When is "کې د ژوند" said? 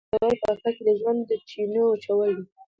0.77-1.19